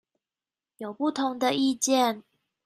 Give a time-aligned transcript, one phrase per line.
[0.77, 2.23] 有不同的意見